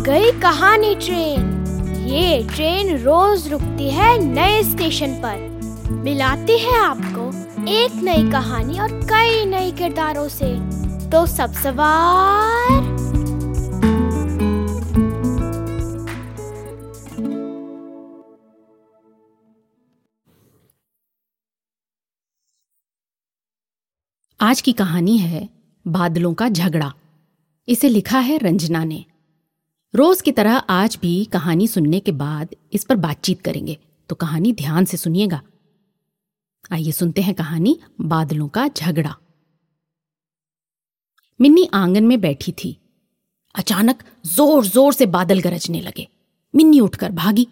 पुरानी 0.00 0.94
ट्रेन। 0.94 1.40
ये 2.08 2.48
ट्रेन 2.54 2.98
रोज 2.98 3.48
रुकती 3.48 3.90
है 3.90 4.18
नए 4.18 4.62
स्टेशन 4.62 5.14
पर। 5.14 5.36
मिलाती 5.92 6.58
है 6.58 6.78
आपको 6.78 7.28
एक 7.68 7.92
नई 7.94 8.30
कहानी 8.30 8.78
और 8.78 8.92
कई 8.92 9.44
नए 9.44 9.70
किरदारों 9.70 10.28
से। 10.28 10.56
तो 11.10 11.26
सब 11.26 11.52
सवार। 11.52 13.00
आज 24.40 24.60
की 24.60 24.72
कहानी 24.72 25.18
है 25.18 25.48
बादलों 25.86 26.34
का 26.34 26.48
झगड़ा। 26.48 26.94
इसे 27.68 27.88
लिखा 27.88 28.18
है 28.18 28.38
रंजना 28.38 28.84
ने। 28.84 29.04
रोज 29.94 30.20
की 30.20 30.32
तरह 30.32 30.56
आज 30.56 30.98
भी 31.02 31.24
कहानी 31.24 31.68
सुनने 31.68 32.00
के 32.00 32.12
बाद 32.12 32.48
इस 32.72 32.84
पर 32.84 32.96
बातचीत 32.96 33.40
करेंगे। 33.40 33.78
तो 34.08 34.14
कहानी 34.14 34.52
ध्यान 34.52 34.84
से 34.84 34.96
सुनिएगा। 34.96 35.42
आइए 36.72 36.92
सुनते 36.92 37.20
हैं 37.20 37.34
कहानी 37.34 37.80
बादलों 38.00 38.48
का 38.48 38.68
झगड़ा। 38.68 39.16
मिन्नी 41.40 41.68
आँगन 41.74 42.04
में 42.04 42.20
बैठी 42.20 42.52
थी। 42.52 42.76
अचानक 43.54 44.02
ज़ोर 44.26 44.66
ज़ोर 44.66 44.92
से 44.92 45.06
बादल 45.06 45.40
गरजने 45.40 45.80
लगे। 45.80 46.08
मिन्नी 46.54 46.80
उठकर 46.80 47.12
भागी। 47.12 47.48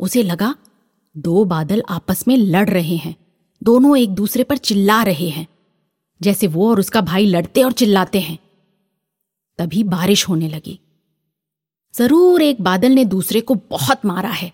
उसे 0.00 0.22
लगा, 0.22 0.54
दो 1.16 1.44
बादल 1.44 1.82
आपस 1.88 2.28
में 2.28 2.36
लड़ 2.36 2.70
रहे 2.70 2.96
हैं। 2.96 3.16
दोनों 3.62 3.98
एक 3.98 4.10
दूसरे 4.10 4.44
पर 4.44 4.56
चिल्ला 4.56 5.02
रहे 5.02 5.28
हैं। 5.28 5.46
जैसे 6.22 6.46
वो 6.46 6.70
और 6.70 6.80
उसका 6.80 7.00
भाई 7.00 7.26
लड़ते 7.26 7.62
और 7.62 7.72
चिल्लाते 7.72 8.20
हैं। 8.20 8.38
तभी 9.58 9.84
बारिश 9.84 10.28
होने 10.28 10.48
लगी। 10.48 10.80
ज़रूर 11.94 12.42
एक 12.42 12.60
बादल 12.62 12.92
ने 12.92 13.04
दूसरे 13.04 13.40
को 13.40 13.54
बहुत 13.54 14.04
मारा 14.06 14.30
है। 14.30 14.52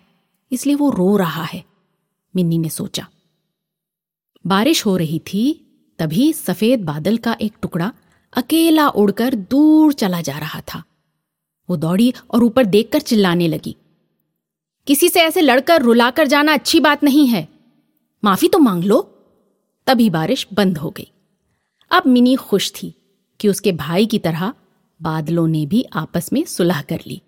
इसलिए 0.53 0.75
वो 0.75 0.91
रो 0.91 1.17
रहा 1.17 1.43
है, 1.43 1.65
मिन्नी 2.35 2.59
ने 2.59 2.69
सोचा। 2.69 3.07
बारिश 4.45 4.85
हो 4.87 4.97
रही 4.97 5.19
थी, 5.19 5.53
तभी 5.99 6.33
सफ़ेद 6.33 6.85
बादल 6.85 7.17
का 7.17 7.37
एक 7.41 7.53
टुकड़ा 7.63 7.93
अकेला 8.33 8.89
उड़कर 8.89 9.35
दूर 9.35 9.93
चला 9.93 10.21
जा 10.21 10.39
रहा 10.39 10.61
था। 10.61 10.83
वो 11.69 11.77
दौड़ी 11.77 12.13
और 12.31 12.45
ऊपर 12.45 12.65
देखकर 12.65 13.01
चिल्लाने 13.01 13.49
लगी। 13.49 13.77
किसी 14.87 15.09
से 15.09 15.21
ऐसे 15.21 15.41
लड़कर 15.41 15.83
रुलाकर 15.83 16.27
जाना 16.27 16.53
अच्छी 16.53 16.81
बात 16.81 17.05
नहीं 17.05 17.27
है। 17.27 17.49
माफ़ी 18.25 18.49
तो 18.49 18.59
मांग 18.59 18.85
लो। 18.85 19.01
तभी 19.87 20.11
बारिश 20.11 20.47
बंद 20.53 20.79
हो 20.79 20.91
गई। 20.91 21.11
अब 21.91 22.03
मिनी 22.07 22.37
खुश 22.37 22.73
थी 22.73 22.95
कि 23.41 23.49
उसके 23.49 23.73
भाई 23.73 24.07
की 24.07 24.19
तरह 24.19 24.53
बादलों 25.01 25.47
ने 25.49 25.67
भी 25.67 25.85
आपस 25.93 26.33
में 26.33 26.45
सुलह 26.45 26.83
कर 26.83 27.01
ली। 27.07 27.21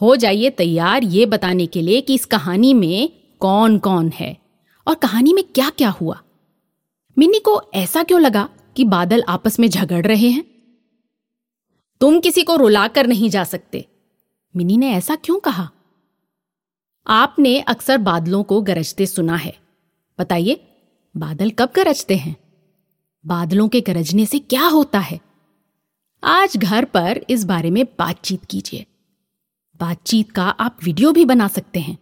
हो 0.00 0.16
जाइए 0.16 0.50
तैयार 0.50 1.04
ये 1.04 1.26
बताने 1.26 1.66
के 1.66 1.82
लिए 1.82 2.00
कि 2.00 2.14
इस 2.14 2.24
कहानी 2.24 2.74
में 2.74 3.12
कौन 3.40 3.78
कौन 3.78 4.08
है। 4.08 4.36
और 4.88 4.94
कहानी 4.94 5.32
में 5.32 5.44
क्या 5.44 5.70
क्या 5.70 5.90
हुआ? 5.90 6.22
मिन्नी 7.18 7.38
को 7.38 7.62
ऐसा 7.74 8.02
क्यों 8.02 8.20
लगा 8.20 8.48
कि 8.76 8.84
बादल 8.84 9.22
आपस 9.28 9.60
में 9.60 9.68
झगड़ 9.68 10.06
रहे 10.06 10.28
हैं? 10.28 10.44
तुम 12.00 12.20
किसी 12.20 12.42
को 12.42 12.56
रुलाकर 12.56 13.06
नहीं 13.06 13.30
जा 13.30 13.44
सकते। 13.44 13.86
मिनी 14.56 14.76
ने 14.76 14.92
ऐसा 14.92 15.14
क्यों 15.14 15.40
कहा? 15.40 15.70
आपने 17.06 17.60
अक्सर 17.60 17.98
बादलों 17.98 18.42
को 18.42 18.62
गरजते 18.62 19.06
सुना 19.06 19.36
है। 19.36 19.58
बताइए, 20.18 20.66
बादल 21.16 21.50
कब 21.50 21.72
गरजते 21.76 22.16
हैं? 22.16 22.36
बादलों 23.26 23.68
के 23.68 23.80
गरजने 23.80 24.26
से 24.26 24.38
क्या 24.38 24.66
होता 24.66 24.98
है? 24.98 25.20
आज 26.24 26.56
घर 26.56 26.84
पर 26.84 27.24
इस 27.30 27.44
बारे 27.44 27.70
में 27.70 27.84
बातचीत 27.84 28.44
कीजिए। 28.44 28.86
बातचीत 29.80 30.30
का 30.30 30.44
आप 30.60 30.76
वीडियो 30.84 31.12
भी 31.12 31.24
बना 31.24 31.48
सकते 31.48 31.80
हैं। 31.80 31.98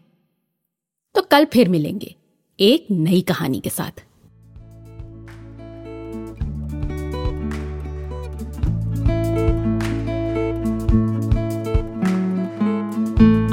तो 1.15 1.22
कल 1.22 1.44
फिर 1.44 1.69
मिलेंगे, 1.69 2.15
एक 2.59 2.87
नई 2.91 3.21
कहानी 3.21 3.61
के 3.61 3.71
साथ। 3.71 4.05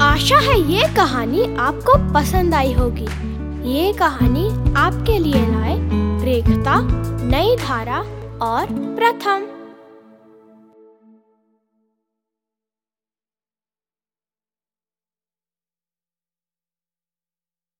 आशा 0.02 0.38
है 0.38 0.58
ये 0.72 0.82
कहानी 0.96 1.42
आपको 1.56 1.96
पसंद 2.14 2.54
आई 2.54 2.72
होगी। 2.72 3.08
ये 3.70 3.92
कहानी 3.92 4.48
आपके 4.76 5.18
लिए 5.18 5.46
लाए 5.46 5.76
रेखता, 6.24 6.80
नई 7.26 7.56
धारा 7.56 8.00
और 8.46 8.66
प्रथम। 8.96 9.55